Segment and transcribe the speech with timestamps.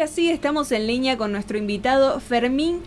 [0.00, 2.80] Ahora sí estamos en línea con nuestro invitado Fermín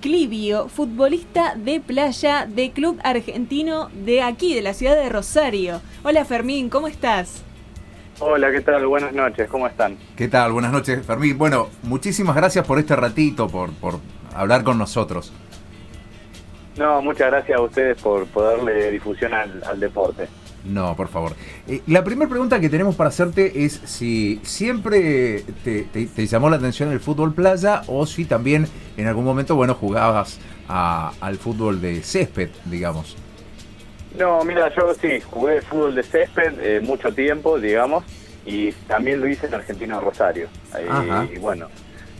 [0.00, 5.80] Clivio, futbolista de playa de Club Argentino de aquí, de la ciudad de Rosario.
[6.04, 7.42] Hola Fermín, ¿cómo estás?
[8.20, 8.86] Hola, ¿qué tal?
[8.86, 9.98] Buenas noches, ¿cómo están?
[10.16, 10.52] ¿Qué tal?
[10.52, 11.36] Buenas noches, Fermín.
[11.36, 13.98] Bueno, muchísimas gracias por este ratito, por, por
[14.32, 15.32] hablar con nosotros.
[16.76, 20.28] No, muchas gracias a ustedes por, darle difusión al deporte.
[20.64, 21.32] No, por favor.
[21.68, 26.90] Eh, la primera pregunta que tenemos para hacerte es si siempre te, llamó la atención
[26.90, 28.66] el fútbol playa o si también
[28.96, 33.16] en algún momento, bueno, jugabas al fútbol de césped, digamos.
[34.18, 38.04] No, mira, yo sí, jugué fútbol de césped eh, mucho tiempo, digamos,
[38.46, 40.48] y también lo hice en Argentina Rosario.
[41.34, 41.68] y bueno,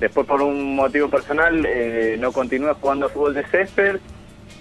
[0.01, 4.01] después por un motivo personal eh, no continué jugando fútbol de césped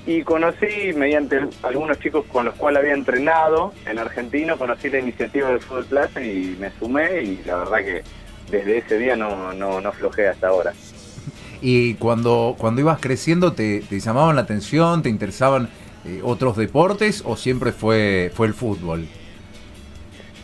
[0.06, 5.50] y conocí, mediante algunos chicos con los cuales había entrenado en argentino, conocí la iniciativa
[5.50, 8.04] del Fútbol Plaza y me sumé y la verdad que
[8.52, 10.74] desde ese día no, no, no aflojé hasta ahora.
[11.62, 15.70] ¿Y cuando, cuando ibas creciendo te, llamaban la atención, te interesaban
[16.06, 19.08] eh, otros deportes o siempre fue, fue el fútbol?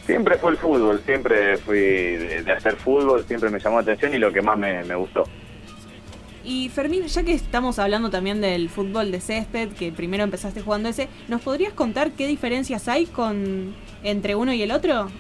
[0.06, 4.18] Siempre fue el fútbol, siempre fui de, hacer fútbol, siempre me llamó la atención y
[4.18, 5.26] lo que más me, me gustó.
[6.50, 10.90] Y Fermín, ya que estamos hablando también del fútbol de césped, que primero empezaste jugando
[10.90, 15.12] ese, ¿nos podrías contar qué diferencias hay con entre uno y el otro?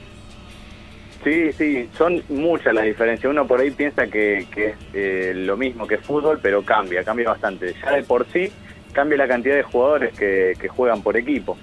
[1.24, 3.30] Sí, sí, son muchas las diferencias.
[3.30, 7.76] Uno por ahí piensa que, es eh, lo mismo que fútbol, pero cambia, cambia bastante.
[7.80, 8.52] Ya de por sí
[8.92, 11.60] cambia la cantidad de jugadores que, que juegan por equipo.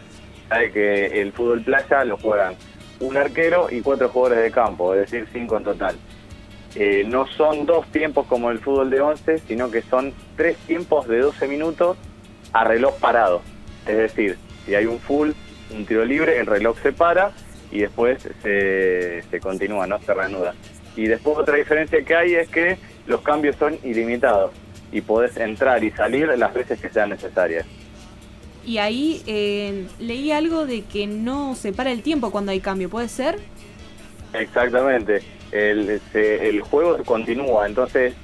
[0.48, 2.54] Sabe que el fútbol playa lo juegan
[3.00, 5.96] un arquero y cuatro jugadores de campo, es decir, cinco en total.
[6.78, 11.08] Eh, no son dos tiempos como el fútbol de 11, sino que son tres tiempos
[11.08, 11.96] de 12 minutos
[12.52, 13.40] a reloj parado.
[13.86, 15.30] Es decir, si hay un full,
[15.74, 17.32] un tiro libre, el reloj se para
[17.72, 20.54] y después se, se continúa, no se reanuda.
[20.96, 24.52] Y después otra diferencia que hay es que los cambios son ilimitados
[24.92, 27.64] y podés entrar y salir las veces que sean necesarias.
[28.66, 32.90] Y ahí eh, leí algo de que no se para el tiempo cuando hay cambio,
[32.90, 33.38] ¿puede ser?
[34.34, 38.14] Exactamente el, el juego continúa, entonces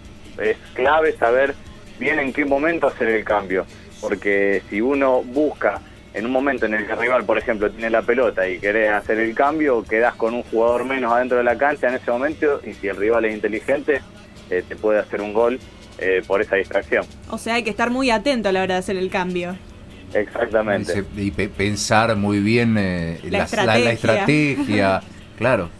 [0.40, 1.54] es clave saber
[1.98, 3.66] bien en qué momento hacer el cambio,
[4.00, 5.80] porque si uno busca
[6.14, 8.90] en un momento en el que el rival, por ejemplo, tiene la pelota y querés
[8.90, 12.60] hacer el cambio, quedas con un jugador menos adentro de la cancha en ese momento
[12.66, 14.02] y si el rival es inteligente,
[14.50, 15.58] eh, te puede hacer un gol
[15.98, 17.06] eh, por esa distracción.
[17.30, 19.56] O sea, hay que estar muy atento a la hora de hacer el cambio.
[20.12, 21.04] Exactamente.
[21.16, 25.02] Y, pensar muy bien eh, la, estrategia,
[25.38, 25.70] claro.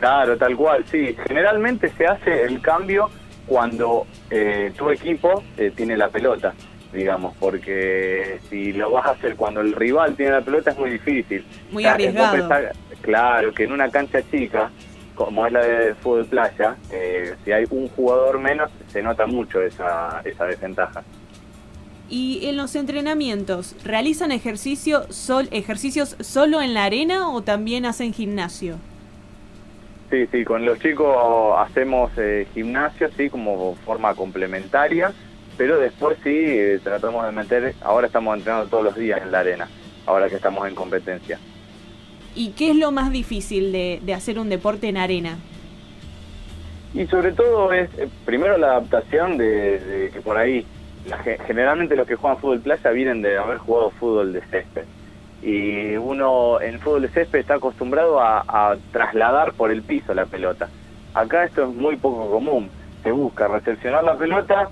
[0.00, 1.14] Claro, tal cual, sí.
[1.28, 3.10] Generalmente se hace el cambio
[3.46, 6.54] cuando eh, tu equipo eh, tiene la pelota,
[6.90, 10.90] digamos, porque si lo vas a hacer cuando el rival tiene la pelota es muy
[10.90, 11.44] difícil.
[11.70, 12.48] Muy arriesgado.
[13.02, 14.70] claro, que en una cancha chica,
[15.14, 19.60] como es la de fútbol playa, eh, si hay un jugador menos, se nota mucho
[19.60, 21.04] esa, esa desventaja.
[22.08, 28.14] Y en los entrenamientos, ¿realizan ejercicio sol, ejercicios solo en la arena o también hacen
[28.14, 28.78] gimnasio?
[30.10, 35.12] Sí, sí, con los chicos hacemos eh, gimnasio, sí, como forma complementaria,
[35.56, 39.38] pero después sí eh, tratamos de meter, ahora estamos entrenando todos los días en la
[39.38, 39.68] arena,
[40.06, 41.38] ahora que estamos en competencia.
[42.34, 45.38] ¿Y qué es lo más difícil de, hacer un deporte en arena?
[46.92, 50.66] Y sobre todo es, eh, primero la adaptación de, que por ahí,
[51.46, 54.86] generalmente los que juegan fútbol playa vienen de haber jugado fútbol de césped
[55.42, 60.68] y uno en fútbol de césped está acostumbrado a, trasladar por el piso la pelota.
[61.14, 62.70] Acá esto es muy poco común.
[63.02, 64.68] Se busca recepcionar la pelota,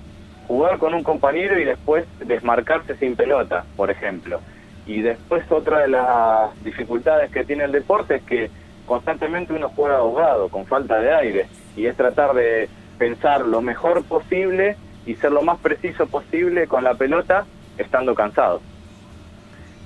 [0.47, 4.39] jugar con un compañero y después desmarcarse sin pelota, por ejemplo.
[4.85, 8.49] Y después otra de las dificultades que tiene el deporte es que
[8.85, 14.03] constantemente uno juega ahogado, con falta de aire, y es tratar de pensar lo mejor
[14.03, 17.45] posible y ser lo más preciso posible con la pelota
[17.77, 18.61] estando cansado.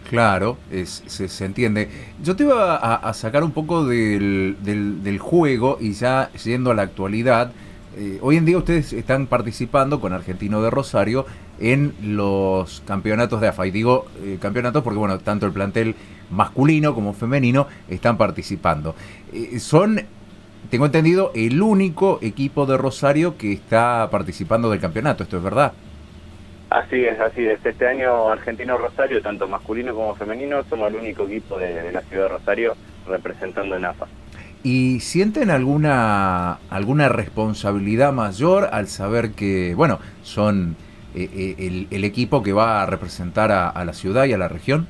[0.10, 1.90] Claro, se, entiende.
[2.24, 6.84] Yo te iba a, sacar un poco del, del, juego y ya yendo a la
[6.84, 7.52] actualidad.
[7.96, 11.26] Eh, hoy en día ustedes están participando con Argentino de Rosario
[11.60, 13.68] en los campeonatos de AFA.
[13.68, 15.96] Y digo eh, campeonatos porque, bueno, tanto el plantel
[16.32, 18.96] masculino como femenino están participando.
[19.32, 20.02] Eh, son,
[20.70, 25.24] tengo entendido, el único equipo de Rosario que está participando del campeonato.
[25.24, 25.74] ¿Esto es verdad?
[26.74, 27.64] Así es, así es.
[27.64, 32.24] Este año Argentino Rosario, tanto masculino como femenino, somos el único equipo de, la ciudad
[32.24, 32.74] de Rosario
[33.08, 34.08] representando en AFA.
[34.64, 40.76] ¿Y sienten alguna, alguna responsabilidad mayor al saber que, bueno, son
[41.14, 41.30] eh,
[41.60, 44.88] eh, el, equipo que va a representar a, la ciudad y a la región?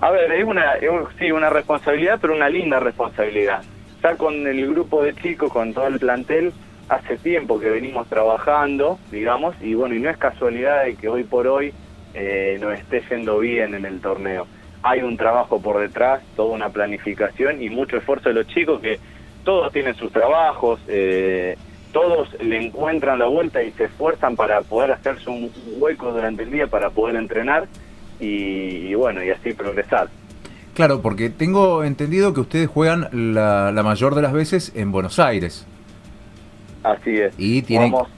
[0.00, 0.72] A ver, es una,
[1.20, 3.62] sí, una responsabilidad, pero una linda responsabilidad.
[4.02, 6.52] Ya con el grupo de chicos, con todo el plantel,
[6.88, 11.24] hace tiempo que venimos trabajando, digamos, y bueno, y no es casualidad de que hoy
[11.24, 11.72] por hoy
[12.14, 14.46] eh, nos esté yendo bien en el torneo.
[14.82, 18.98] Hay un trabajo por detrás, toda una planificación y mucho esfuerzo de los chicos que
[19.44, 21.56] todos tienen sus trabajos, eh,
[21.92, 26.50] todos le encuentran la vuelta y se esfuerzan para poder hacerse un hueco durante el
[26.50, 27.68] día para poder entrenar
[28.20, 30.08] y, bueno, y así progresar.
[30.74, 35.66] Claro, porque tengo entendido que ustedes juegan la, mayor de las veces en Buenos Aires.
[36.84, 37.34] Así es.
[37.38, 38.08] Y Jugamos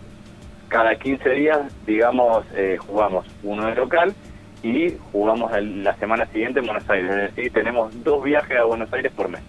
[0.68, 4.14] cada 15 días, digamos, eh, jugamos uno de local
[4.62, 7.10] y jugamos la semana siguiente en Buenos Aires.
[7.10, 9.40] Es decir, tenemos dos viajes a Buenos Aires por mes.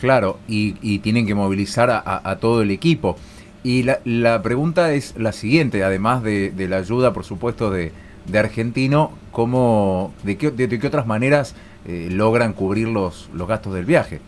[0.00, 3.16] Claro, y, tienen que movilizar a, todo el equipo.
[3.62, 7.92] Y la, pregunta es la siguiente, además de, la ayuda, por supuesto, de,
[8.34, 11.54] Argentino, ¿cómo, de, qué, de, qué otras maneras
[11.86, 14.20] eh, logran cubrir los, los gastos del viaje?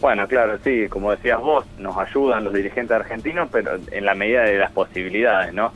[0.00, 4.42] Bueno, claro, sí, como decías vos, nos ayudan los dirigentes argentinos, pero en la medida
[4.42, 5.72] de las posibilidades, ¿no?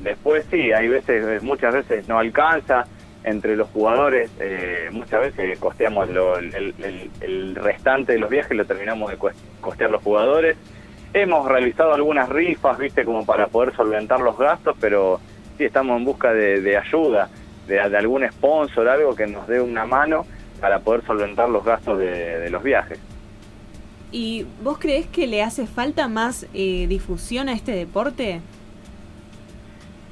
[0.00, 2.86] Después sí, hay veces, muchas veces no alcanza,
[3.24, 9.16] entre los jugadores, eh, muchas veces costeamos el, restante de los viajes, lo terminamos de
[9.60, 10.56] costear los jugadores.
[11.14, 15.20] Hemos realizado algunas rifas, viste, como para poder solventar los gastos, pero
[15.56, 17.30] sí estamos en busca de, ayuda,
[17.66, 20.26] de, algún sponsor, algo que nos dé una mano
[20.60, 22.98] para poder solventar los gastos de, los viajes.
[24.14, 28.40] ¿Y vos crees que le hace falta más eh, difusión a este deporte?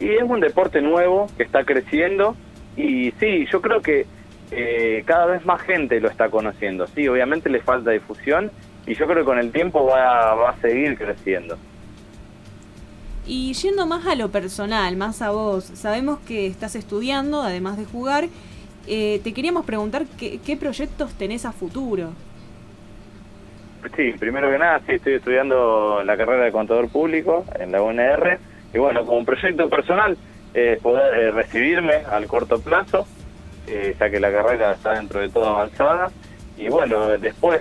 [0.00, 2.34] Y es un deporte nuevo que está creciendo
[2.76, 4.06] y sí, yo creo que
[4.50, 6.88] eh, cada vez más gente lo está conociendo.
[6.88, 8.50] Sí, obviamente le falta difusión
[8.88, 11.56] y yo creo que con el tiempo va, va a seguir creciendo.
[13.24, 17.84] Y yendo más a lo personal, más a vos, sabemos que estás estudiando, además de
[17.84, 18.28] jugar.
[18.88, 22.10] Eh, te queríamos preguntar qué, qué, proyectos tenés a futuro.
[23.96, 28.38] Sí, primero que nada, sí, estoy estudiando la carrera de contador público en la UNR.
[28.72, 30.16] Y bueno, como proyecto personal,
[30.54, 33.06] eh, poder eh, recibirme al corto plazo,
[33.66, 36.10] eh, ya que la carrera está dentro de todo avanzada.
[36.56, 37.60] Y bueno, después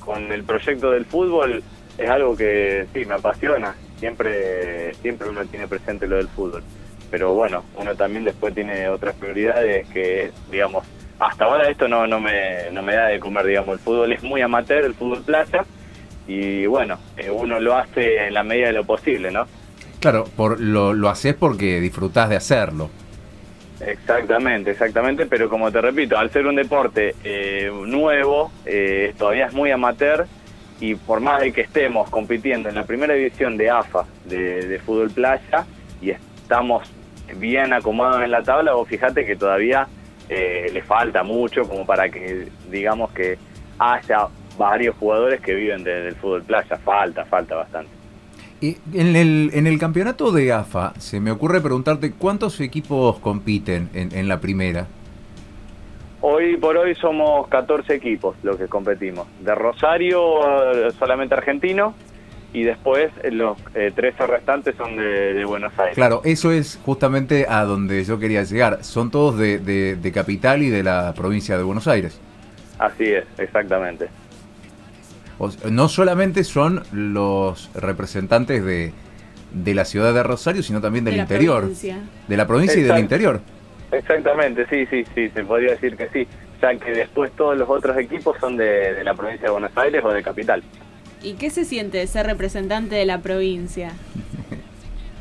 [0.00, 1.62] con el proyecto del fútbol
[1.98, 3.74] es algo que sí, me apasiona.
[3.98, 6.62] Siempre, siempre uno tiene presente lo del fútbol.
[7.10, 10.84] Pero bueno, uno también después tiene otras prioridades que, digamos,
[11.18, 14.22] hasta ahora esto no, no, me, no me da de comer, digamos, el fútbol es
[14.22, 15.64] muy amateur, el fútbol playa,
[16.26, 16.98] y bueno,
[17.32, 19.46] uno lo hace en la medida de lo posible, ¿no?
[20.00, 22.90] Claro, por, lo, lo haces porque disfrutás de hacerlo.
[23.80, 29.52] Exactamente, exactamente, pero como te repito, al ser un deporte eh, nuevo, eh, todavía es
[29.52, 30.26] muy amateur
[30.80, 35.10] y por más de que estemos compitiendo en la primera división de AFA de, fútbol
[35.10, 35.66] playa
[36.00, 36.88] y estamos
[37.36, 39.88] bien acomodados en la tabla, vos fíjate que todavía
[40.28, 43.38] eh, le falta mucho como para que digamos que
[43.78, 44.28] haya
[44.58, 47.96] varios jugadores que viven del fútbol playa, falta, falta bastante
[48.60, 54.28] en, el, en el campeonato de AFA, se me ocurre preguntarte cuántos equipos compiten en,
[54.28, 54.86] la primera.
[56.22, 59.26] Hoy por hoy somos 14 equipos los que competimos.
[59.40, 60.20] De Rosario
[60.98, 61.94] solamente argentino
[62.52, 65.94] y después los 13 eh, restantes son de, Buenos Aires.
[65.94, 68.82] Claro, eso es justamente a donde yo quería llegar.
[68.84, 72.20] Son todos de, de Capital y de la provincia de Buenos Aires.
[72.78, 74.08] Así es, exactamente
[75.70, 78.92] no solamente son los representantes de,
[79.52, 81.68] de la ciudad de Rosario, sino también del interior.
[82.28, 83.40] De la provincia y del interior.
[83.92, 86.26] Exactamente, sí, sí, sí, se podría decir que sí.
[86.60, 90.10] Ya que después todos los otros equipos son de, la provincia de Buenos Aires o
[90.10, 90.62] de Capital.
[91.22, 93.92] ¿Y qué se siente ser representante de la provincia?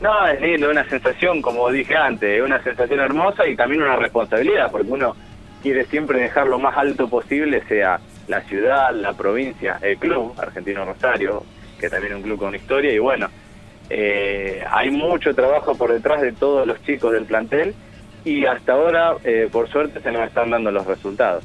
[0.01, 4.69] No, es lindo, una sensación, como dije antes, una sensación hermosa y también una responsabilidad,
[4.69, 5.15] porque uno
[5.63, 10.85] quiere siempre dejar lo más alto posible, sea la ciudad, la provincia, el club, Argentino
[10.85, 11.43] Rosario,
[11.79, 13.29] que también es un club con historia, y bueno,
[13.89, 17.73] eh, hay mucho trabajo por detrás de todos los chicos del plantel
[18.23, 21.43] y hasta ahora, eh, por suerte, se nos están dando los resultados.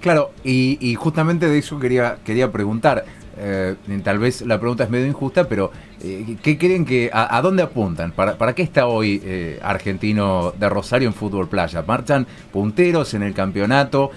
[0.00, 3.04] Claro, y, justamente de eso quería, quería preguntar.
[3.36, 8.12] Eh, tal vez la pregunta es medio injusta, pero ¿qué creen que, a, dónde apuntan?
[8.12, 9.22] ¿Para, ¿Para qué está hoy
[9.62, 11.82] Argentino de Rosario en fútbol playa?
[11.82, 14.10] ¿Marchan punteros en el campeonato?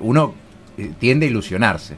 [0.00, 0.34] uno
[0.76, 1.94] eh, tiende a ilusionarse.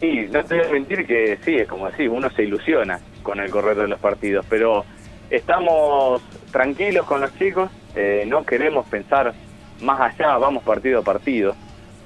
[0.00, 3.38] Sí, no te voy a mentir que sí, es como así, uno se ilusiona con
[3.38, 4.84] el correr de los partidos, pero
[5.28, 9.34] estamos tranquilos con los chicos, eh, no queremos pensar
[9.82, 11.54] más allá, vamos partido a partido,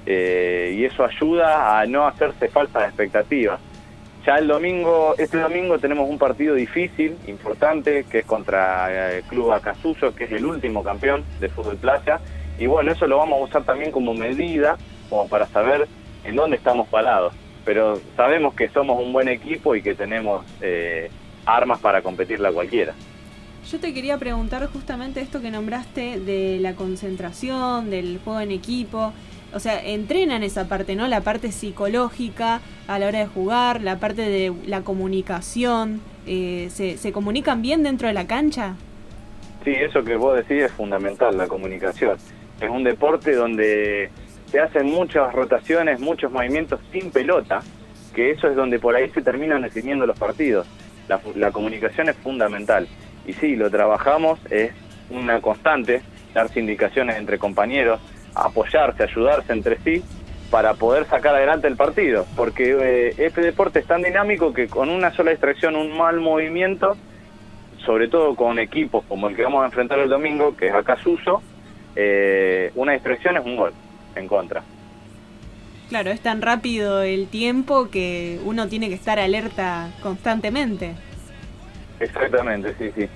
[0.05, 3.59] eh, y eso ayuda a no hacerse falsas expectativas.
[4.25, 9.51] Ya el domingo, este domingo tenemos un partido difícil, importante, que es contra el Club
[9.51, 12.19] Acasuso, que es el último campeón de fútbol playa,
[12.57, 14.77] y bueno, eso lo vamos a usar también como medida
[15.09, 15.87] como para saber
[16.23, 17.33] en dónde estamos parados.
[17.65, 21.09] pero sabemos que somos un buen equipo y que tenemos eh,
[21.45, 22.93] armas para competirla cualquiera.
[23.69, 29.11] Yo te quería preguntar justamente esto que nombraste de la concentración, del juego en equipo.
[29.53, 31.07] O sea, entrenan esa parte, ¿no?
[31.07, 36.01] La parte psicológica a la hora de jugar, la parte de la comunicación.
[36.27, 38.75] Eh, ¿se, ¿Se comunican bien dentro de la cancha?
[39.63, 42.17] Sí, eso que vos decís es fundamental, la comunicación.
[42.59, 44.09] Es un deporte donde
[44.51, 47.61] se hacen muchas rotaciones, muchos movimientos sin pelota,
[48.13, 50.67] que eso es donde por ahí se terminan definiendo los partidos.
[51.07, 52.87] La, la comunicación es fundamental.
[53.25, 54.71] Y sí, lo trabajamos, es
[55.09, 56.01] una constante,
[56.33, 57.99] darse indicaciones entre compañeros,
[58.35, 60.03] apoyarse, ayudarse entre sí
[60.51, 64.89] para poder sacar adelante el partido, porque eh, este deporte es tan dinámico que con
[64.89, 66.95] una sola distracción, un mal movimiento,
[67.85, 70.97] sobre todo con equipos como el que vamos a enfrentar el domingo, que es acá
[71.01, 71.41] Suso,
[71.95, 73.73] eh, una distracción es un gol
[74.15, 74.63] en contra.
[75.89, 80.95] Claro, es tan rápido el tiempo que uno tiene que estar alerta constantemente.
[81.99, 83.09] Exactamente, sí, sí.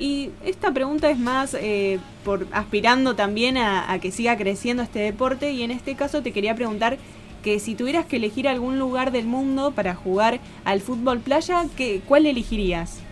[0.00, 5.52] Y esta pregunta es más eh, por aspirando también a, que siga creciendo este deporte
[5.52, 6.96] y en este caso te quería preguntar
[7.44, 12.00] que si tuvieras que elegir algún lugar del mundo para jugar al fútbol playa, ¿qué,
[12.08, 13.02] ¿cuál elegirías?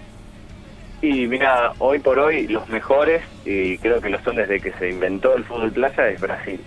[1.02, 4.88] Y mira, hoy por hoy los mejores, y creo que lo son desde que se
[4.88, 6.60] inventó el fútbol playa, es Brasil,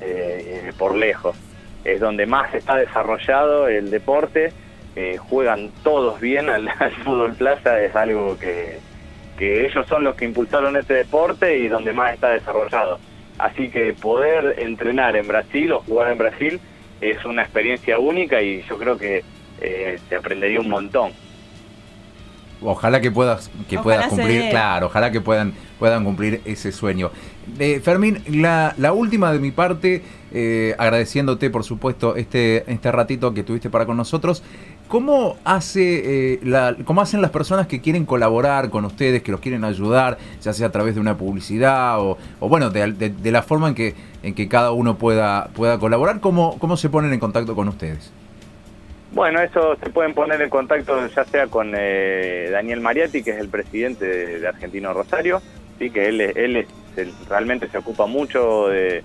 [0.00, 1.36] eh, por lejos.
[1.84, 4.52] Es donde más está desarrollado el deporte,
[4.96, 6.70] eh, juegan todos bien al,
[7.04, 8.78] fútbol playa, es algo que,
[9.38, 12.98] que ellos son los que impulsaron este deporte y donde más está desarrollado.
[13.38, 16.60] Así que poder entrenar en Brasil o jugar en Brasil
[17.00, 19.24] es una experiencia única y yo creo que
[19.60, 21.12] eh, se aprendería un montón.
[22.64, 27.10] Ojalá que puedas que ojalá puedas cumplir, claro, ojalá que puedan puedan cumplir ese sueño.
[27.58, 33.34] Eh, Fermín, la, la, última de mi parte, eh, agradeciéndote por supuesto este este ratito
[33.34, 34.44] que tuviste para con nosotros.
[34.88, 36.40] ¿Cómo hace eh,
[36.84, 40.66] cómo hacen las personas que quieren colaborar con ustedes, que los quieren ayudar, ya sea
[40.66, 44.72] a través de una publicidad o, bueno, de, la forma en que en que cada
[44.72, 46.20] uno pueda pueda colaborar?
[46.20, 48.12] ¿Cómo cómo se ponen en contacto con ustedes?
[49.12, 53.38] Bueno, eso se pueden poner en contacto ya sea con eh, Daniel Mariatti, que es
[53.38, 54.06] el presidente
[54.38, 55.42] de, Argentino Rosario,
[55.78, 56.66] sí, que él, él es,
[57.28, 59.04] realmente se ocupa mucho de,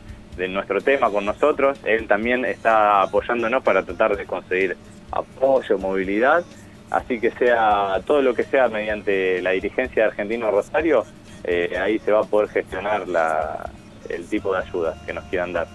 [0.49, 1.77] nuestro tema con nosotros.
[1.83, 4.77] Él también está apoyándonos para tratar de conseguir
[5.11, 6.43] apoyo, movilidad.
[6.89, 11.03] Así que sea todo lo que sea mediante la dirigencia de Argentino Rosario,
[11.43, 13.69] eh, ahí se va a poder gestionar la,
[14.09, 15.67] el tipo de ayuda que nos quieran dar.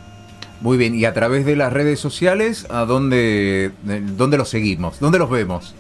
[0.61, 5.01] Muy bien, y a través de las redes sociales, ¿a dónde, dónde los seguimos?
[5.01, 5.75] ¿Dónde los vemos?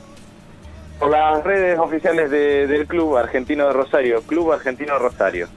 [0.98, 5.48] Por las redes oficiales de, del Club Argentino de Rosario, Club Argentino Rosario.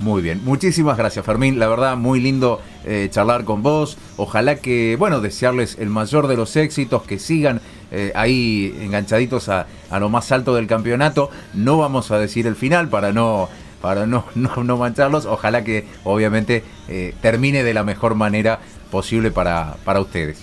[0.00, 4.96] Muy bien, muchísimas gracias Fermín, la verdad muy lindo eh, charlar con vos, ojalá que,
[4.98, 7.60] bueno, desearles el mayor de los éxitos, que sigan
[7.92, 12.56] eh, ahí enganchaditos a, a lo más alto del campeonato, no vamos a decir el
[12.56, 13.48] final para no
[13.84, 15.26] para no, no, mancharlos.
[15.26, 18.58] Ojalá que obviamente eh, termine de la mejor manera
[18.90, 20.42] posible para, para ustedes.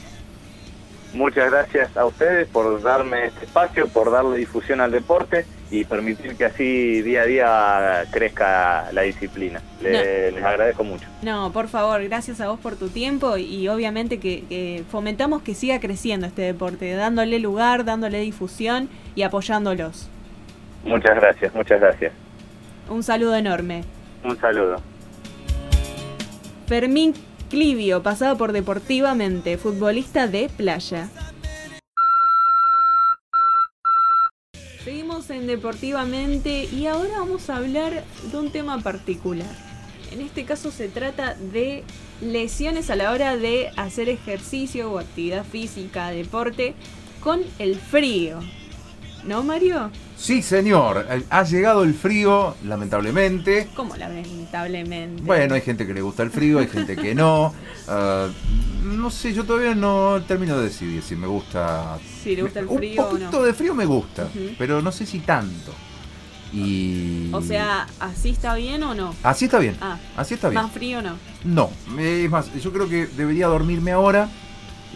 [1.16, 6.36] Muchas gracias a ustedes por darme este espacio, por darle difusión al deporte y permitir
[6.36, 9.62] que así día a día crezca la disciplina.
[9.82, 9.90] No.
[9.90, 11.08] Les agradezco mucho.
[11.22, 15.56] No, por favor, gracias a vos por tu tiempo y obviamente que, que, fomentamos que
[15.56, 20.10] siga creciendo este deporte, dándole lugar, dándole difusión y apoyándolos.
[20.84, 22.12] Muchas gracias, muchas gracias.
[22.90, 23.84] Un saludo enorme.
[24.26, 24.82] Un saludo.
[26.68, 27.14] Fermín
[27.50, 31.10] Clivio, pasado por Deportivamente, futbolista de playa.
[35.42, 39.50] En Deportivamente y ahora vamos a hablar de un tema particular.
[40.12, 41.84] En este caso se trata de
[42.22, 46.76] lesiones a la hora de hacer ejercicio o actividad física, deporte,
[47.22, 48.40] con el frío.
[49.24, 49.92] ¿No, Mario?
[50.18, 51.06] Sí, señor.
[51.30, 53.70] Ha llegado el frío, lamentablemente.
[53.76, 55.22] ¿Cómo lamentablemente?
[55.24, 57.54] Bueno, hay gente que le gusta el frío, hay gente que no.
[57.88, 58.28] Uh,
[58.84, 62.00] no sé, yo todavía no termino de decidir si me gusta.
[62.24, 63.46] Si le gusta el frío Un poquito o no.
[63.46, 64.56] de frío me gusta, uh -huh.
[64.58, 65.74] pero no sé si tanto.
[66.54, 67.30] Y...
[67.32, 69.16] O sea, ¿así está bien o no?
[69.24, 69.78] Así está bien.
[69.80, 70.62] Ah, así está bien.
[70.62, 71.16] ¿Más frío o no?
[71.46, 74.28] No, es más, yo creo que debería dormirme ahora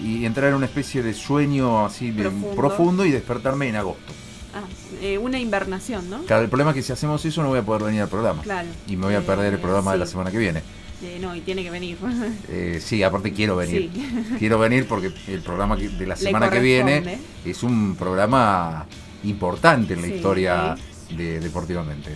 [0.02, 4.14] y entrar en una especie de sueño así profundo, profundo y despertarme en agosto.
[4.54, 4.64] Ah,
[5.02, 6.24] eh, una invernación, ¿no?
[6.24, 8.42] Claro, el problema es que si hacemos eso no voy a poder venir al programa.
[8.42, 8.70] Claro.
[8.88, 9.96] Y me voy a perder el programa sí.
[9.96, 10.62] de la semana que viene.
[11.04, 11.98] Eh, no, y tiene que venir.
[12.48, 13.92] eh, sí, aparte quiero venir.
[13.94, 14.36] Sí.
[14.40, 18.86] Quiero venir porque el programa de la semana que viene es un programa
[19.24, 20.14] importante en la sí.
[20.14, 20.76] historia
[21.16, 22.16] de Deportivamente.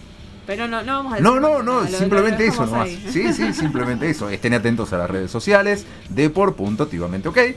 [0.50, 2.88] Pero no, no vamos a No, no, no, simplemente eso nomás.
[2.88, 3.08] Ahí.
[3.14, 4.30] Sí, sí, simplemente eso.
[4.32, 7.38] Estén atentos a las redes sociales, deport.activamente, ok.
[7.38, 7.56] eh,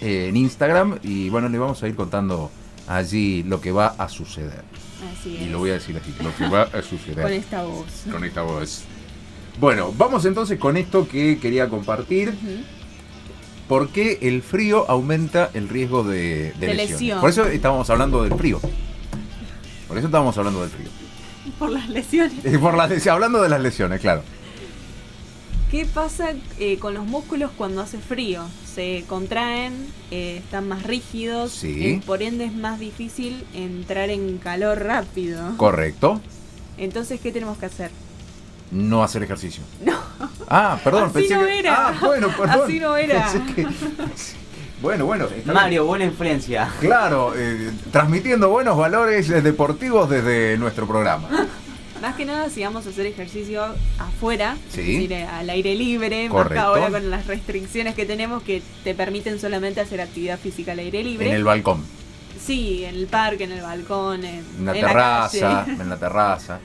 [0.00, 2.50] en Instagram y bueno, le vamos a ir contando
[2.88, 4.64] allí lo que va a suceder.
[5.12, 5.50] Así Y es.
[5.52, 7.22] lo voy a decir así, lo que va a suceder.
[7.22, 7.86] Con esta voz.
[8.10, 8.82] con esta voz.
[9.60, 12.30] Bueno, vamos entonces con esto que quería compartir.
[12.30, 12.62] Ujú.
[13.68, 16.90] ¿Por qué el frío aumenta el riesgo de, de De lesiones?
[16.90, 17.20] lesión.
[17.20, 18.60] Por eso estábamos hablando del frío.
[19.86, 20.88] Por eso estábamos hablando del frío.
[21.58, 22.44] Por las lesiones.
[22.44, 24.22] Y por las lesi- hablando de las lesiones, claro.
[25.70, 28.44] ¿Qué pasa eh, con los músculos cuando hace frío?
[28.74, 29.72] Se contraen,
[30.10, 31.84] eh, están más rígidos, Sí.
[31.86, 35.56] eh, por ende es más difícil entrar en calor rápido.
[35.56, 36.20] Correcto.
[36.76, 37.90] Entonces, ¿qué tenemos que hacer?
[38.70, 39.62] No hacer ejercicio.
[39.84, 39.98] No.
[40.48, 41.58] Ah, perdón, Así pensé no que.
[41.58, 41.88] era.
[41.88, 42.60] Ah, bueno, perdón.
[42.64, 43.32] Así no era.
[43.32, 43.66] Pensé que-
[44.82, 45.28] Bueno, bueno.
[45.46, 46.68] Mario, buena influencia.
[46.80, 51.28] Claro, eh, transmitiendo buenos valores deportivos desde nuestro programa.
[52.00, 53.62] Más que nada, si vamos a hacer ejercicio
[53.98, 54.80] afuera, Sí.
[54.80, 56.54] es decir, eh, al aire libre, más Correcto.
[56.54, 60.80] que ahora con las restricciones que tenemos que te permiten solamente hacer actividad física al
[60.80, 61.28] aire libre.
[61.28, 61.84] En el balcón.
[62.44, 65.64] Sí, en el parque, en el balcón, en, En la en terraza.
[65.64, 65.80] calle.
[65.80, 66.58] en la terraza.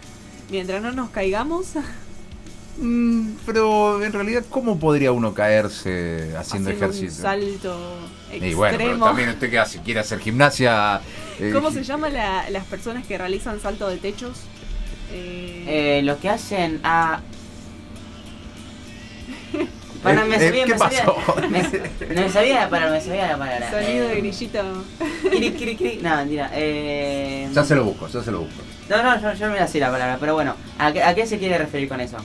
[0.49, 1.67] Mientras no nos caigamos,
[2.79, 7.07] Mm, pero en realidad, ¿cómo podría uno caerse haciendo, haciendo ejercicio?
[7.07, 7.79] un salto
[8.31, 8.45] extremo.
[8.45, 11.01] Y bueno, pero también usted que hace, quiere hacer gimnasia.
[11.39, 14.37] eh, ¿Cómo se llama la- las personas que realizan salto de techos?
[15.11, 15.63] Eh,
[15.99, 17.21] Eh, lo que hacen a.
[20.03, 21.35] Para, me Eh, sabía, ¿qué me sabía- pasó?
[21.49, 23.71] me, me sabía la palabra, me sabía la palabra.
[23.71, 24.59] sonido Eh, de grillito.
[25.31, 25.99] Kiri, kiri, kiri.
[26.03, 26.51] No, mentira.
[26.53, 27.49] Eh...
[27.51, 28.61] Ya se lo busco, ya se lo busco.
[28.89, 31.15] No, no, yo, yo no me la sé la palabra, pero bueno, ¿a qué, a
[31.15, 32.17] qué se quiere referir con eso?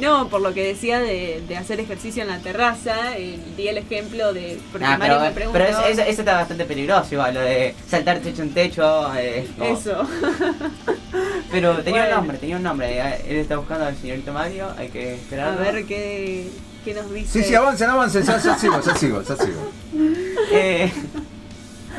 [0.00, 3.78] No, por lo que decía de, de hacer ejercicio en la terraza, eh, di el
[3.78, 4.58] ejemplo de.
[4.70, 5.58] Porque Ah, Mario pero, me preguntó.
[5.58, 9.12] pero eso, está bastante peligroso igual, lo de saltar techo en techo.
[9.16, 9.46] eh.
[9.60, 10.06] Eso.
[11.50, 12.14] Pero tenía Bueno.
[12.16, 12.98] un nombre, tenía un nombre.
[12.98, 15.60] eh, Él está buscando al señorito Mario, hay que A esperarlo.
[15.60, 16.48] ver qué,
[16.84, 17.42] qué nos dice.
[17.42, 19.70] Sí, sí, avancen, avancen, ya, ya sigo, ya sigo, ya sigo.
[20.52, 20.90] Eh,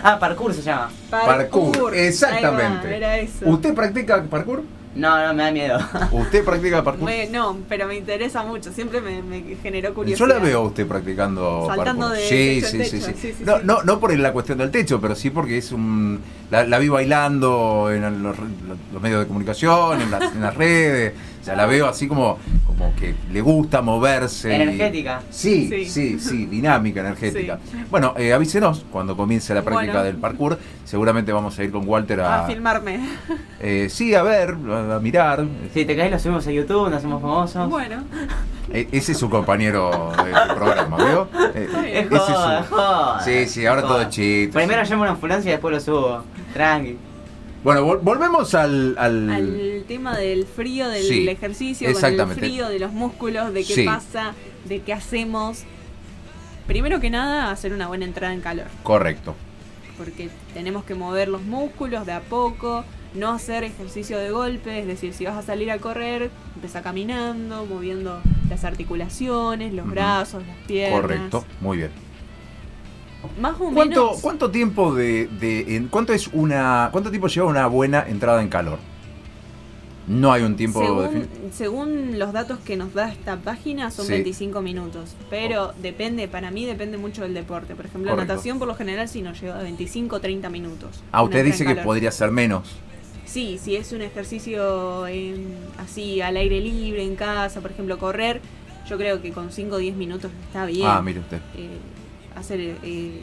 [0.04, 0.90] ah, parkour se llama.
[1.10, 2.88] Parkour, exactamente.
[2.88, 3.46] va, era eso.
[3.46, 4.64] ¿Usted practica parkour?
[4.96, 5.80] No, no, me da miedo.
[6.12, 7.06] ¿Usted practica parkour?
[7.06, 8.74] Me- no, pero me interesa mucho.
[8.74, 10.28] Siempre me, me generó Yo curiosidad.
[10.28, 12.18] la veo a usted practicando Saltando parkour.
[12.18, 13.62] de sí, techo sí, techo, sí, sí, sí, sí, no, sí.
[13.66, 16.20] no, no por la cuestión del techo, pero sí porque es un.
[16.50, 18.36] La, la vi bailando en los,
[18.92, 21.14] los medios de comunicación, en las, en las redes.
[21.42, 22.40] O sea, la veo así como,
[22.80, 24.50] como que le gusta moverse.
[24.52, 25.22] y- Energética.
[25.30, 25.86] Sí, Sí.
[25.86, 27.60] sí, sí, dinámica, energética.
[27.70, 27.78] Sí.
[27.92, 30.06] Bueno, eh, avísenos cuando comience la práctica Bueno.
[30.06, 30.58] del parkour.
[30.86, 32.46] Seguramente vamos a ir con Walter a.
[32.46, 33.02] A filmarme.
[33.60, 35.46] eh, sí, a ver, a, a mirar.
[35.74, 37.70] Si te caes lo subimos a YouTube, nos hacemos famosos.
[37.70, 38.04] Bueno,
[38.72, 41.28] E- ese es su compañero del programa, ¿veo?
[41.56, 42.22] Eh, Es ese es
[42.70, 43.24] su-.
[43.26, 43.94] Sí, sí, ahora Joda.
[43.94, 44.54] todo es chiste.
[44.54, 46.24] Primero llamo a una ambulancia y después lo subo.
[46.54, 46.98] Tranqui.
[47.64, 48.96] Bueno, vol- volvemos al.
[48.98, 53.64] al- al tema del frío, del Sí, ejercicio, con el frío, de los músculos, de
[53.66, 53.84] qué Sí.
[53.84, 54.34] pasa,
[54.66, 55.64] de qué hacemos.
[56.68, 58.68] Primero que nada, hacer una buena entrada en calor.
[58.84, 59.36] Correcto.
[59.98, 64.88] porque tenemos que mover los músculos de a poco, no hacer ejercicio de golpe, es
[64.88, 70.56] decir, si vas a salir a correr, empieza caminando, moviendo las articulaciones, los brazos, las
[70.68, 71.02] piernas.
[71.02, 71.46] Correcto.
[71.60, 71.92] Muy bien.
[73.40, 74.22] Más o ¿Cuánto, menos.
[74.22, 78.50] cuánto tiempo de, de- en- cuánto es una cuánto tiempo lleva una buena entrada en
[78.50, 78.80] calor?
[80.08, 81.30] No hay un tiempo según, definido.
[81.52, 84.14] según los datos que nos da esta página son Sí.
[84.14, 87.76] 25 minutos, pero depende, para mí depende mucho del deporte.
[87.76, 88.34] Por ejemplo, Correcto.
[88.34, 91.04] natación por lo general sí nos lleva 25 o 30 minutos.
[91.12, 92.70] Ah, usted dice que podría ser menos.
[93.26, 98.42] Sí, si es un ejercicio en- así al aire libre, en casa, por ejemplo, correr,
[98.90, 100.88] yo creo que con 5 o 10 minutos está bien.
[100.88, 101.38] Ah, mire usted.
[101.56, 101.68] Eh,
[102.36, 103.22] hacer eh,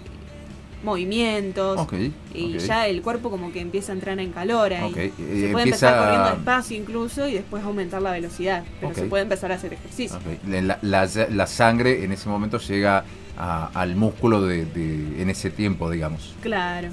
[0.84, 1.86] movimientos.
[2.34, 4.92] Y ya el cuerpo como que empieza a entrar en calor ahí.
[5.16, 8.64] Se puede empezar corriendo despacio incluso y después aumentar la velocidad.
[8.80, 10.18] Pero se puede empezar a hacer ejercicio.
[10.48, 13.04] La, la- la sangre en ese momento llega
[13.38, 16.34] a- al músculo de, de- en ese tiempo, digamos.
[16.42, 16.88] Claro.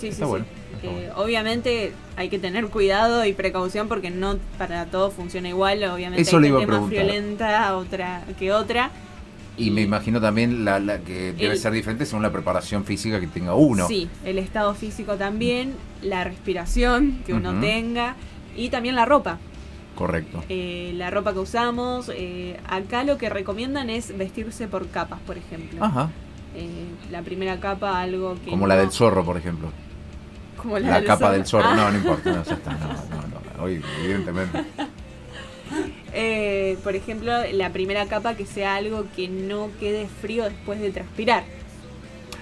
[0.00, 0.44] Sí, está sí, bueno.
[0.44, 0.76] sí.
[0.76, 1.12] está Eh, bueno.
[1.16, 5.82] obviamente hay que tener cuidado y precaución porque no para todo funciona igual.
[5.84, 8.90] Obviamente Eso hay gente más friolenta otra que otra.
[9.58, 13.18] Y me imagino también la, la que debe El- ser diferente según la preparación física
[13.20, 13.86] que tenga uno.
[13.88, 18.14] Sí, el estado físico también, la respiración que uno tenga
[18.56, 19.38] y también la ropa.
[19.96, 20.44] Correcto.
[20.48, 22.10] Eh, la ropa que usamos.
[22.14, 25.84] eh, acá lo que recomiendan es vestirse por capas, por ejemplo.
[25.84, 26.10] Ajá.
[26.54, 26.68] Eh,
[27.10, 28.50] la primera capa, algo que.
[28.50, 29.70] Como la del zorro, por ejemplo.
[30.56, 31.68] como La, capa del zorro.
[31.70, 32.30] Ah, No, no importa.
[32.32, 32.72] No, ya está.
[32.74, 32.94] No, no,
[33.58, 33.64] no.
[33.64, 34.64] Hoy, evidentemente.
[36.12, 40.90] Eh, por ejemplo, la primera capa que sea algo que no quede frío después de
[40.90, 41.44] transpirar.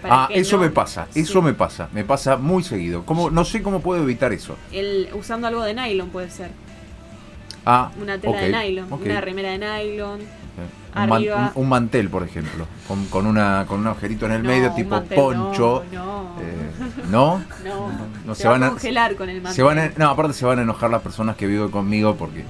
[0.05, 1.09] Ah, eso no- me pasa.
[1.14, 1.44] Eso Sí.
[1.44, 1.88] me pasa.
[1.92, 3.05] Me pasa muy seguido.
[3.05, 4.57] ¿Cómo, no sé cómo puedo evitar eso.
[4.70, 6.50] El, usando algo de nylon puede ser.
[7.64, 11.52] Ah, Una tela de nylon, una remera de nylon, Un, man- Arriba.
[11.57, 14.70] un- un mantel, por ejemplo, con, con una, con un agujerito en el No, medio,
[14.72, 15.85] tipo mantel, poncho.
[15.92, 16.40] No, no.
[16.40, 17.44] Eh, ¿No?
[17.64, 17.90] no,
[18.24, 19.55] no, se, se va van a congelar con el mantel.
[19.57, 22.44] Se van a- no, aparte se van a enojar las personas que viven conmigo porque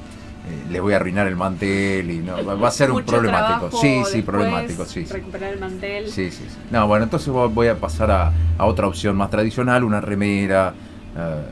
[0.70, 3.68] les voy a arruinar el mantel y no, va- a ser un Mucho problemático.
[3.68, 5.06] trabajo Sí, sí, problemático, sí.
[5.06, 5.12] sí.
[5.12, 6.06] Recuperar el mantel.
[6.10, 6.56] Sí, sí, sí.
[6.70, 10.72] No, bueno, entonces vo- voy a pasar a, a otra opción más tradicional, una remera,
[11.16, 11.42] eh,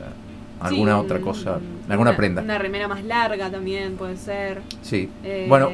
[0.61, 2.41] alguna Sí, otra cosa, alguna una- prenda.
[2.41, 4.61] Una remera más larga también puede ser.
[4.81, 5.09] Sí.
[5.23, 5.69] Eh, Bueno,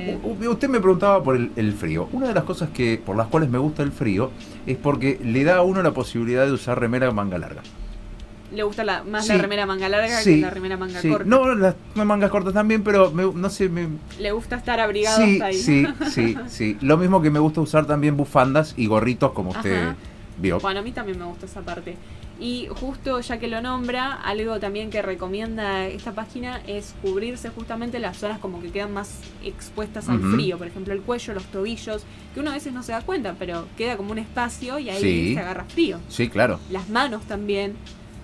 [0.50, 2.10] usted me preguntaba por el, el frío.
[2.12, 4.32] Una de las cosas que por las cuales me gusta el frío
[4.66, 7.62] es porque le da a uno la posibilidad de usar remera manga larga.
[8.54, 9.34] Le gusta la, más Sí.
[9.34, 11.10] la remera manga larga Sí, que la remera manga sí.
[11.10, 11.26] corta.
[11.26, 13.88] No, las mangas cortas también, pero me- no sé, me,
[14.20, 15.54] Le gusta estar abrigado hasta ahí.
[15.58, 16.78] sí, sí, sí.
[16.82, 19.96] Lo mismo que me gusta usar también bufandas y gorritos como usted Ajá.
[20.38, 20.60] vio.
[20.60, 21.96] Bueno, a mí también me gusta esa parte.
[22.42, 28.00] Y justo ya que lo nombra, algo también que recomienda esta página es cubrirse justamente
[28.00, 30.58] las zonas como que quedan más expuestas al frío.
[30.58, 33.68] Por ejemplo, el cuello, los tobillos, que uno a veces no se da cuenta, pero
[33.78, 35.34] queda como un espacio y ahí Sí.
[35.36, 36.00] se agarra frío.
[36.10, 36.60] Sí, claro.
[36.72, 37.76] Las manos también.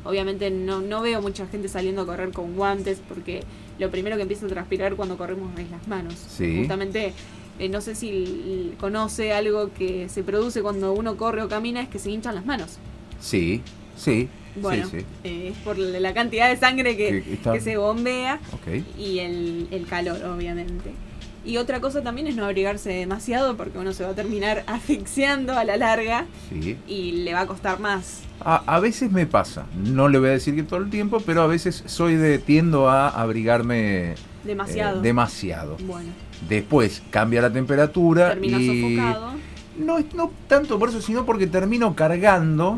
[0.08, 3.43] Obviamente no, no veo mucha gente saliendo a correr con guantes porque
[3.80, 6.15] lo primero que empieza a transpirar cuando corremos es las manos.
[6.15, 6.58] Sí.
[6.60, 7.13] Justamente,
[7.60, 11.89] eh, no sé si conoce algo que se produce cuando uno corre o camina, es
[11.89, 12.78] que se hinchan las manos.
[13.20, 13.62] Sí,
[13.96, 14.28] sí,
[14.62, 15.06] Bueno, sí, sí.
[15.24, 18.39] eh, es por la cantidad de sangre que, Que se bombea
[18.98, 20.91] y el, el calor, obviamente.
[21.47, 25.53] Y otra cosa también es no abrigarse demasiado porque uno se va a terminar asfixiando
[25.57, 26.77] a la larga Sí.
[26.88, 28.21] y le va a costar más.
[28.43, 31.41] A, a veces me pasa, no le voy a decir que todo el tiempo, pero
[31.41, 35.01] a veces soy de tiendo a abrigarme eh, Demasiado.
[35.01, 35.77] demasiado.
[35.79, 36.10] bueno,
[36.47, 39.31] Después cambia la temperatura termina y sofocado.
[39.79, 42.77] no es- no tanto por eso, sino porque termino cargando,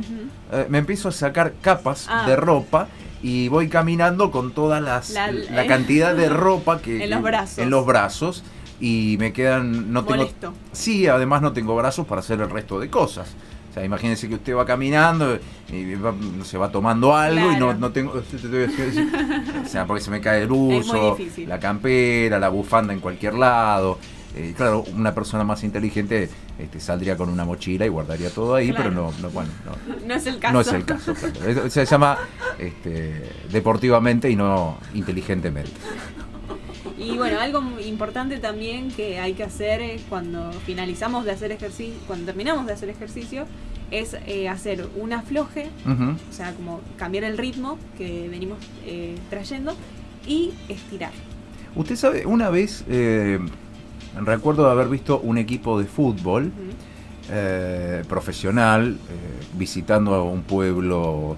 [0.53, 2.25] eh, me empiezo a sacar capas Ah.
[2.27, 2.87] de ropa
[3.21, 7.57] y voy caminando con toda las, La- la, cantidad de ropa que En los brazos.
[7.57, 8.43] en los brazos
[8.79, 10.53] y me quedan no tengo Molesto.
[10.71, 13.29] Sí, además no tengo brazos para hacer el resto de cosas.
[13.69, 15.37] O sea, imagínense que usted va caminando
[15.71, 16.13] y va,
[16.43, 18.13] se va tomando algo y no, no tengo...
[19.63, 21.47] O sea, porque se me cae el difícil.
[21.47, 23.99] la campera, la bufanda en cualquier lado.
[24.35, 28.69] Eh, claro, una persona más inteligente este, saldría con una mochila y guardaría todo ahí,
[28.69, 28.83] Claro.
[28.89, 30.53] pero no, no, bueno, no, No es el caso.
[30.53, 31.13] no es el caso.
[31.13, 31.69] claro.
[31.69, 32.17] Se llama
[32.57, 35.71] este, deportivamente y no inteligentemente.
[37.13, 41.95] Y bueno, algo importante también que hay que hacer eh, cuando finalizamos de hacer ejercicio,
[42.07, 43.45] cuando terminamos de hacer ejercicio,
[43.91, 49.73] es eh, hacer un afloje, o sea, como cambiar el ritmo que venimos eh, trayendo
[50.27, 51.11] y estirar.
[51.75, 53.39] Usted sabe, una vez eh,
[54.15, 56.51] recuerdo haber visto un equipo de fútbol
[57.31, 58.97] eh, profesional
[59.53, 61.37] visitando a un pueblo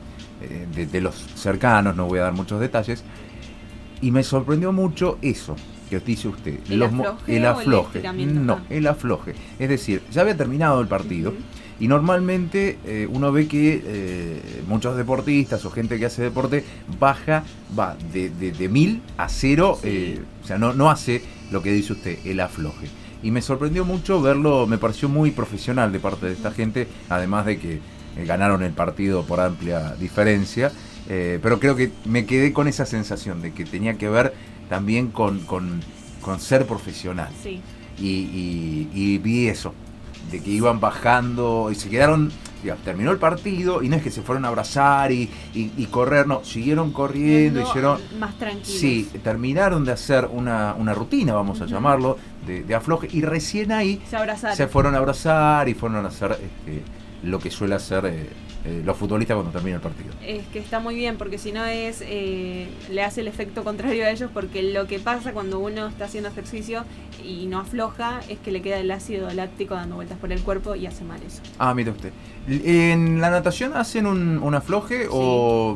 [0.75, 3.03] de, de los cercanos, no voy a dar muchos detalles,
[4.01, 5.55] y me sorprendió mucho eso
[5.89, 6.59] que dice usted.
[6.69, 7.45] ¿El afloje el
[8.19, 8.63] el no, Ah.
[8.69, 9.33] el afloje.
[9.59, 11.33] Es decir, ya había terminado el partido.
[11.79, 16.63] Y normalmente eh, uno ve que eh, muchos deportistas o gente que hace deporte
[16.99, 17.43] baja,
[17.77, 19.87] va de, de, de mil a cero, Sí.
[19.89, 22.87] eh, o sea, no, no hace lo que dice usted, el afloje.
[23.23, 27.45] Y me sorprendió mucho verlo, me pareció muy profesional de parte de esta gente, además
[27.47, 27.79] de que
[28.27, 30.71] ganaron el partido por amplia diferencia,
[31.09, 34.33] eh, pero creo que me quedé con esa sensación de que tenía que ver
[34.69, 35.81] también con, con,
[36.21, 37.61] con ser profesional Sí.
[37.99, 39.73] y, y- y vi eso,
[40.31, 42.31] de que iban bajando y se quedaron,
[42.63, 46.27] digamos, terminó el partido y no es que se fueron a abrazar y, y- correr,
[46.27, 47.99] no, siguieron corriendo, Yendo hicieron...
[48.19, 48.67] más tranquilos.
[48.79, 53.71] Sí, terminaron de hacer una, una rutina, vamos a llamarlo, de, de afloje y recién
[53.71, 54.55] ahí Se abrazaron.
[54.55, 56.81] se fueron a abrazar y fueron a hacer este,
[57.23, 58.29] lo que suele hacer eh,
[58.65, 60.11] eh, los futbolistas cuando termina el partido.
[60.25, 64.05] Es que está muy bien, porque si no es, eh, le hace el efecto contrario
[64.05, 66.83] a ellos, porque lo que pasa cuando uno está haciendo ejercicio
[67.23, 70.75] y no afloja es que le queda el ácido láctico dando vueltas por el cuerpo
[70.75, 71.41] y hace mal eso.
[71.57, 72.11] Ah, mire usted.
[72.47, 75.75] ¿En la natación hacen un, un afloje o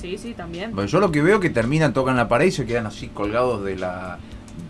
[0.00, 0.74] Sí, sí, también.
[0.74, 3.62] Bueno, yo lo que veo que terminan, tocan la pared y se quedan así colgados
[3.64, 4.18] de la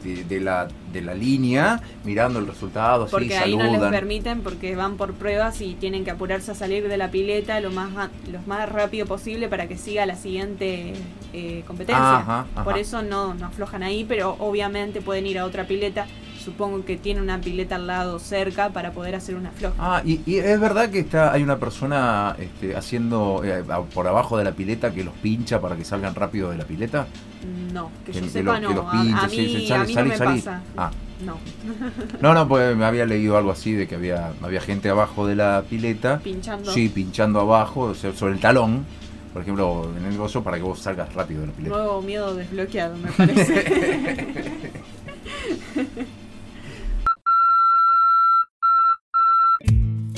[0.02, 4.74] de, de la de la línea, mirando el resultado, Porque ahí no les permiten, porque
[4.74, 7.90] van por pruebas y tienen que apurarse a salir de la pileta lo más,
[8.30, 10.94] lo más rápido posible para que siga la siguiente
[11.32, 12.18] eh, competencia.
[12.18, 12.64] Ajá, ajá.
[12.64, 16.06] Por eso no, no aflojan ahí, pero obviamente pueden ir a otra pileta.
[16.44, 19.74] Supongo que tiene una pileta al lado cerca para poder hacer una afloje.
[19.78, 24.38] Ah, y, y es verdad que está hay una persona este, haciendo eh, por abajo
[24.38, 27.06] de la pileta que los pincha para que salgan rápido de la pileta.
[27.74, 28.72] No, que Que- yo que sepa que no.
[28.74, 30.36] los A- pincha, a, sí, mí, sí, sale, a mí sale, no me sale.
[30.40, 30.62] pasa.
[30.76, 30.90] Ah.
[31.24, 31.36] No,
[32.22, 35.36] No, no, pues me había leído algo así de que había había gente abajo de
[35.36, 36.18] la pileta.
[36.20, 36.72] pinchando.
[36.72, 38.86] Sí, pinchando abajo, o sea, sobre el talón,
[39.34, 41.76] por ejemplo, en el gozo para que vos salgas rápido de la pileta.
[41.76, 44.46] Nuevo miedo desbloqueado, me parece.